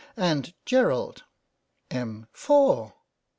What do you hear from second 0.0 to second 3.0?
And Gerald. Em.: Four